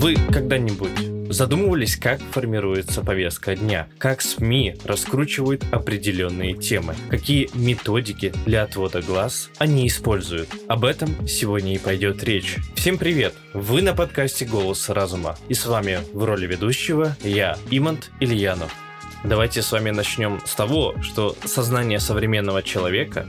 [0.00, 3.86] Вы когда-нибудь задумывались, как формируется повестка дня?
[3.98, 6.94] Как СМИ раскручивают определенные темы?
[7.10, 10.48] Какие методики для отвода глаз они используют?
[10.68, 12.56] Об этом сегодня и пойдет речь.
[12.76, 13.34] Всем привет!
[13.52, 15.36] Вы на подкасте «Голос разума».
[15.50, 18.74] И с вами в роли ведущего я, Имант Ильянов.
[19.22, 23.26] Давайте с вами начнем с того, что сознание современного человека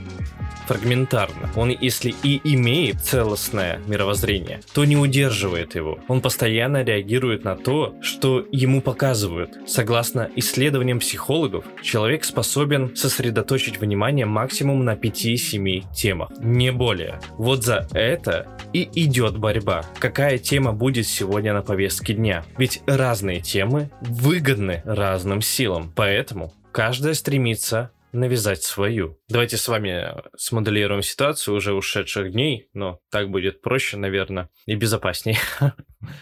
[0.66, 1.50] фрагментарно.
[1.56, 5.98] Он, если и имеет целостное мировоззрение, то не удерживает его.
[6.08, 9.56] Он постоянно реагирует на то, что ему показывают.
[9.66, 17.20] Согласно исследованиям психологов, человек способен сосредоточить внимание максимум на 5-7 темах, не более.
[17.36, 19.84] Вот за это и идет борьба.
[19.98, 22.44] Какая тема будет сегодня на повестке дня?
[22.58, 29.20] Ведь разные темы выгодны разным силам, поэтому каждая стремится навязать свою.
[29.28, 35.38] Давайте с вами смоделируем ситуацию уже ушедших дней, но так будет проще, наверное, и безопаснее.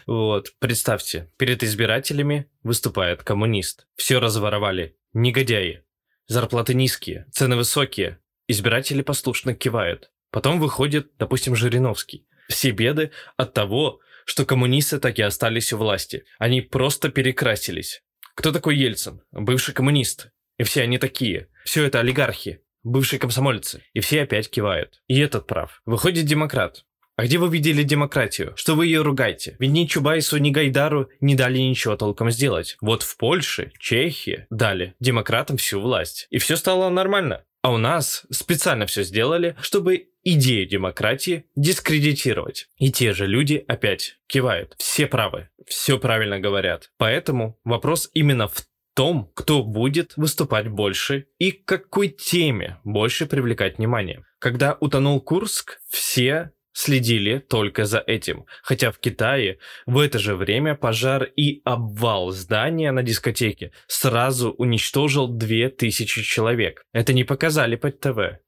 [0.07, 3.87] Вот, представьте, перед избирателями выступает коммунист.
[3.97, 5.84] Все разворовали, негодяи.
[6.27, 8.19] Зарплаты низкие, цены высокие.
[8.47, 10.11] Избиратели послушно кивают.
[10.31, 12.27] Потом выходит, допустим, Жириновский.
[12.48, 16.25] Все беды от того, что коммунисты так и остались у власти.
[16.39, 18.03] Они просто перекрасились.
[18.34, 19.23] Кто такой Ельцин?
[19.33, 20.31] Бывший коммунист.
[20.57, 21.48] И все они такие.
[21.64, 23.83] Все это олигархи, бывшие комсомольцы.
[23.92, 25.03] И все опять кивают.
[25.06, 25.83] И этот прав.
[25.84, 26.84] Выходит демократ.
[27.17, 28.55] А где вы видели демократию?
[28.56, 29.56] Что вы ее ругаете?
[29.58, 32.78] Ведь ни Чубайсу, ни Гайдару не дали ничего толком сделать.
[32.80, 36.27] Вот в Польше, Чехии дали демократам всю власть.
[36.30, 37.44] И все стало нормально.
[37.62, 42.69] А у нас специально все сделали, чтобы идею демократии дискредитировать.
[42.78, 44.74] И те же люди опять кивают.
[44.78, 46.91] Все правы, все правильно говорят.
[46.97, 53.78] Поэтому вопрос именно в том, кто будет выступать больше и к какой теме больше привлекать
[53.78, 54.24] внимание.
[54.38, 58.46] Когда утонул Курск, все следили только за этим.
[58.62, 65.29] Хотя в Китае в это же время пожар и обвал здания на дискотеке сразу уничтожил
[65.29, 66.84] 2000 человек.
[66.92, 68.40] Это не показали под ТВ.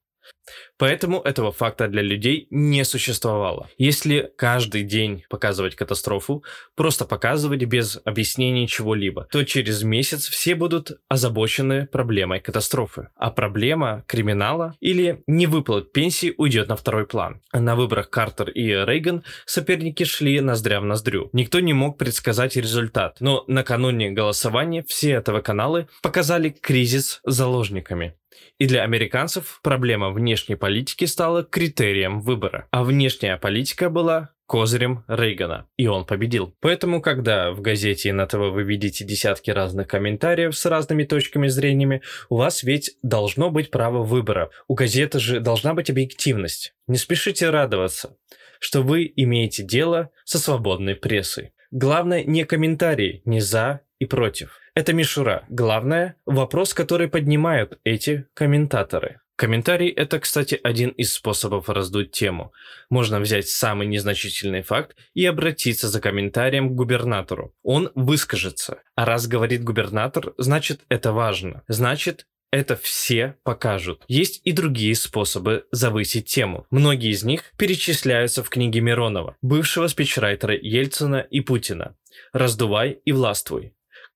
[0.77, 3.69] Поэтому этого факта для людей не существовало.
[3.77, 6.43] Если каждый день показывать катастрофу,
[6.75, 13.09] просто показывать без объяснения чего-либо, то через месяц все будут озабочены проблемой катастрофы.
[13.15, 17.41] А проблема криминала или невыплат пенсии уйдет на второй план.
[17.53, 21.29] На выборах Картер и Рейган соперники шли ноздря в ноздрю.
[21.33, 28.15] Никто не мог предсказать результат, но накануне голосования все ТВ-каналы показали кризис заложниками.
[28.57, 35.67] И для американцев проблема внешней политики стала критерием выбора, а внешняя политика была козырем Рейгана,
[35.77, 36.55] и он победил.
[36.59, 42.01] Поэтому, когда в газете на ТВ вы видите десятки разных комментариев с разными точками зрения,
[42.29, 44.51] у вас ведь должно быть право выбора.
[44.67, 46.75] У газеты же должна быть объективность.
[46.87, 48.15] Не спешите радоваться,
[48.59, 51.53] что вы имеете дело со свободной прессой.
[51.71, 54.59] Главное не комментарии, не за и против.
[54.75, 55.45] Это мишура.
[55.49, 59.21] Главное– вопрос, который поднимают эти комментаторы.
[59.35, 62.53] Комментарий– это, кстати, один из способов раздуть тему.
[62.89, 67.55] Можно взять самый незначительный факт и обратиться за комментарием к губернатору.
[67.63, 68.83] Он выскажется.
[68.95, 71.63] А раз говорит губернатор, значит это важно.
[71.67, 74.03] Значит, это все покажут.
[74.07, 76.67] Есть и другие способы завысить тему.
[76.69, 81.95] Многие из них перечисляются в книге Миронова, бывшего спичрайтера Ельцина и Путина.
[82.31, 83.73] «Раздувай и властвуй».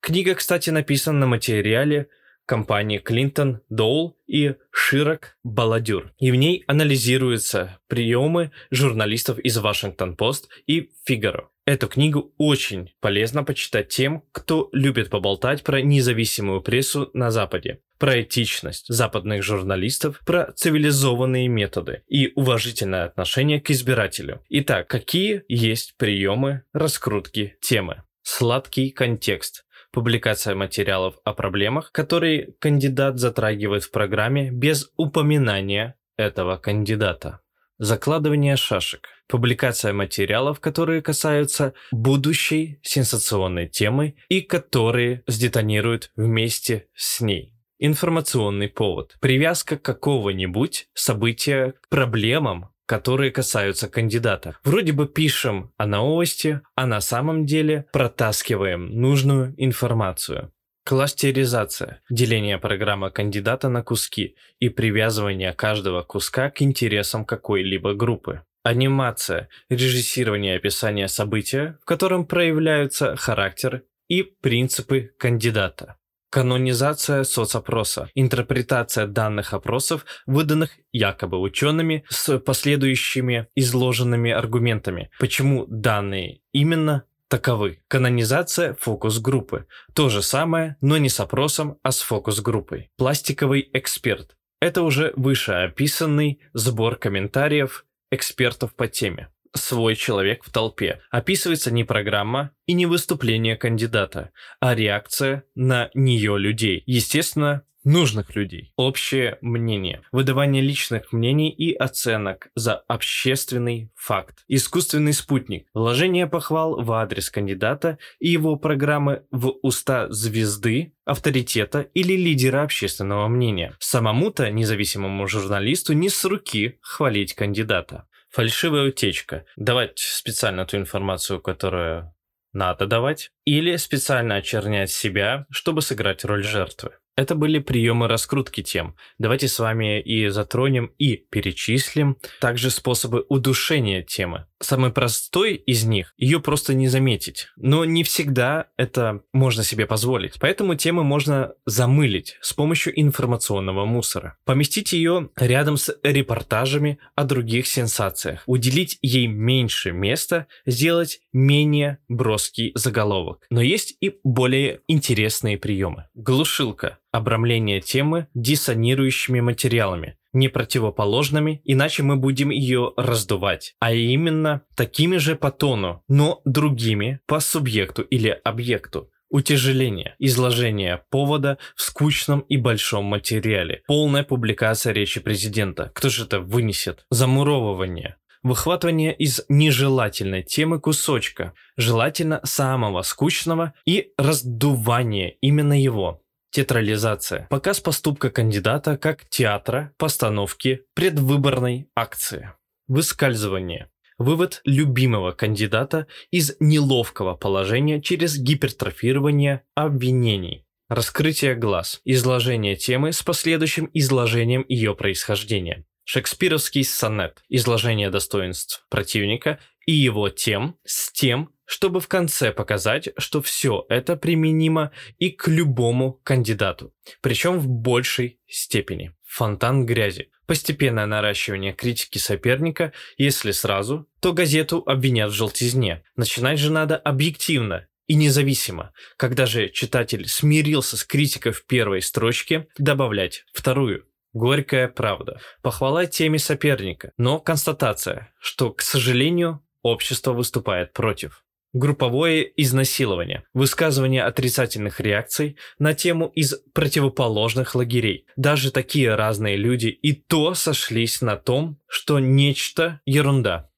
[0.08, 2.08] Книга, кстати, написана на материале
[2.46, 6.14] компании Клинтон, Доул и Широк Баладюр.
[6.18, 11.50] И в ней анализируются приемы журналистов из Вашингтон-Пост и Фигаро.
[11.66, 18.22] Эту книгу очень полезно почитать тем, кто любит поболтать про независимую прессу на Западе, про
[18.22, 24.42] этичность западных журналистов, про цивилизованные методы и уважительное отношение к избирателю.
[24.48, 28.04] Итак, какие есть приемы раскрутки темы?
[28.24, 37.42] Сладкий контекст публикация материалов о проблемах, которые кандидат затрагивает в программе без упоминания этого кандидата.
[37.80, 39.08] Закладывание шашек.
[39.28, 47.54] Публикация материалов, которые касаются будущей сенсационной темы и которые сдетонируют вместе с ней.
[47.78, 49.16] Информационный повод.
[49.22, 54.58] Привязка какого-нибудь события к проблемам, которые касаются кандидата.
[54.64, 60.52] Вроде бы пишем о новости, а на самом деле протаскиваем нужную информацию.
[60.86, 68.44] Кластеризация– деление программы кандидата на куски и привязывание каждого куска к интересам какой-либо группы.
[68.64, 75.98] Анимация– режиссирование описания события, в котором проявляются характер и принципы кандидата.
[76.30, 78.10] Канонизация соцопроса.
[78.14, 85.10] Интерпретация данных опросов, выданных якобы учеными с последующими изложенными аргументами.
[85.20, 87.80] Почему данные именно таковы.
[87.88, 89.68] Канонизация фокус-группы.
[89.94, 92.90] То же самое, но не с опросом, а с фокус-группой.
[92.98, 94.38] Пластиковый эксперт.
[94.60, 99.30] Это уже вышеописанный сбор комментариев экспертов по теме.
[99.54, 101.02] Свой человек в толпе.
[101.10, 106.84] Описывается не программа и не выступление кандидата, а реакция на нее людей.
[106.86, 108.74] Естественно, нужных людей.
[108.76, 110.02] Общее мнение.
[110.12, 114.44] Выдавание личных мнений и оценок за общественный факт.
[114.48, 115.68] Искусственный спутник.
[115.74, 123.28] Вложение похвал в адрес кандидата и его программы в уста звезды, авторитета или лидера общественного
[123.30, 123.76] мнения.
[123.80, 128.07] Самому-то независимому журналисту не с руки хвалить кандидата.
[128.30, 129.46] Фальшивая утечка.
[129.56, 132.14] Давать специально ту информацию, которую
[132.54, 136.92] надо давать, или специально очернять себя, чтобы сыграть роль жертвы.
[137.18, 138.96] Это были приемы раскрутки тем.
[139.18, 144.46] Давайте с вами и затронем, и перечислим также способы удушения темы.
[144.60, 147.48] Самый простой из них, ее просто не заметить.
[147.56, 150.36] Но не всегда это можно себе позволить.
[150.40, 154.38] Поэтому темы можно замылить с помощью информационного мусора.
[154.46, 158.44] Поместить ее рядом с репортажами о других сенсациях.
[158.46, 163.37] Уделить ей меньше места, сделать менее броский заголовок.
[163.50, 166.06] Но есть и более интересные приемы.
[166.14, 175.18] Глушилка обрамление темы диссонирующими материалами, не противоположными, иначе мы будем ее раздувать, а именно такими
[175.18, 179.10] же по тону, но другими по субъекту или объекту.
[179.30, 185.92] Утяжеление, изложение повода в скучном и большом материале, полная публикация речи президента.
[185.94, 187.06] Кто же это вынесет?
[187.10, 196.22] Замуровывание, выхватывание из нежелательной темы кусочка, желательно самого скучного, и раздувание именно его.
[196.52, 197.48] Театрализация.
[197.50, 202.54] Показ поступка кандидата как театра, постановки, предвыборной акции.
[202.88, 203.90] Выскальзывание.
[204.18, 210.66] Вывод любимого кандидата из неловкого положения через гипертрофирование обвинений.
[210.90, 212.02] Раскрытие глаз.
[212.06, 215.86] Изложение темы с последующим изложением ее происхождения.
[216.10, 217.44] Шекспировский сонет.
[217.50, 224.16] Изложение достоинств противника и его тем с тем, чтобы в конце показать, что все это
[224.16, 229.12] применимо и к любому кандидату, причем в большей степени.
[229.26, 230.30] Фонтан грязи.
[230.46, 236.06] Постепенное наращивание критики соперника, если сразу, то газету обвинят в желтизне.
[236.16, 238.94] Начинать же надо объективно и независимо.
[239.18, 244.07] Когда же читатель смирился с критикой в первой строчке, добавлять вторую.
[244.34, 245.40] Горькая правда.
[245.62, 251.44] Похвала теме соперника, но констатация, что, к сожалению, общество выступает против.
[251.74, 253.44] Групповое изнасилование.
[253.54, 258.26] Высказывание отрицательных реакций на тему из противоположных лагерей.
[258.36, 263.70] Даже такие разные люди и то сошлись на том, что нечто ерунда.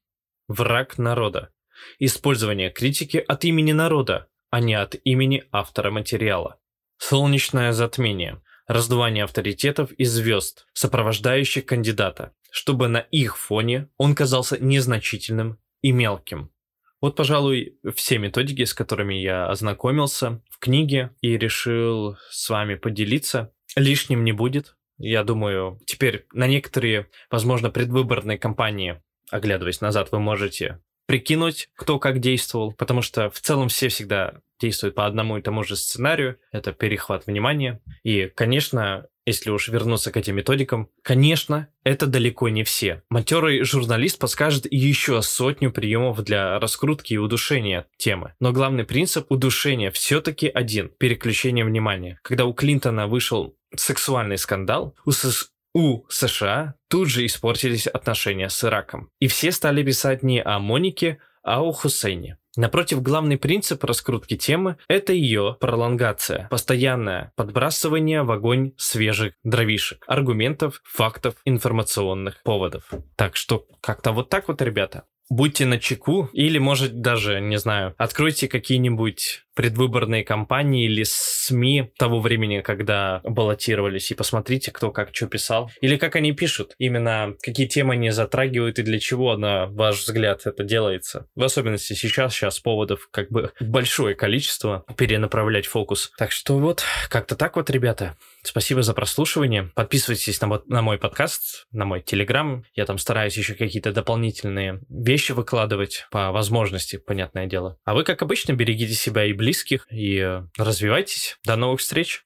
[0.48, 1.50] Враг народа.
[1.98, 6.58] Использование критики от имени народа, а не от имени автора материала.
[6.96, 8.40] Солнечное затмение.
[8.70, 16.52] Раздувание авторитетов и звезд, сопровождающих кандидата, чтобы на их фоне он казался незначительным и мелким.
[17.00, 23.52] Вот, пожалуй, все методики, с которыми я ознакомился в книге и решил с вами поделиться.
[23.74, 24.76] Лишним не будет.
[24.98, 29.02] Я думаю, теперь на некоторые, возможно, предвыборные кампании,
[29.32, 34.94] оглядываясь назад, вы можете прикинуть, кто как действовал, потому что в целом все всегда действуют
[34.94, 36.38] по одному и тому же сценарию.
[36.52, 37.80] Это перехват внимания.
[38.02, 43.02] И, конечно, если уж вернуться к этим методикам, конечно, это далеко не все.
[43.10, 48.34] Матерый журналист подскажет еще сотню приемов для раскрутки и удушения темы.
[48.40, 52.18] Но главный принцип удушения все-таки один– переключение внимания.
[52.22, 55.50] Когда у Клинтона вышел сексуальный скандал, у, СС...
[55.74, 59.10] у США тут же испортились отношения с Ираком.
[59.20, 62.39] И все стали писать не о Монике, а о Хусейне.
[62.60, 70.82] Напротив, главный принцип раскрутки темы– это ее пролонгация, постоянное подбрасывание в огонь свежих дровишек, аргументов,
[70.84, 72.90] фактов, информационных поводов.
[73.16, 77.94] Так что как-то вот так вот, ребята будьте на чеку или, может, даже, не знаю,
[77.96, 85.26] откройте какие-нибудь предвыборные кампании или СМИ того времени, когда баллотировались, и посмотрите, кто как что
[85.26, 85.70] писал.
[85.80, 90.46] Или как они пишут, именно какие темы они затрагивают и для чего, на ваш взгляд,
[90.46, 91.26] это делается.
[91.34, 96.12] В особенности сейчас, сейчас поводов как бы большое количество перенаправлять фокус.
[96.16, 98.16] Так что вот, как-то так вот, ребята.
[98.42, 99.70] Спасибо за прослушивание.
[99.74, 102.64] Подписывайтесь на, на мой подкаст, на мой телеграм.
[102.74, 107.78] Я там стараюсь еще какие-то дополнительные вещи выкладывать по возможности, понятное дело.
[107.84, 109.49] А вы, как обычно, берегите себя и близких
[109.90, 111.38] и э, развивайтесь.
[111.44, 112.24] До новых встреч!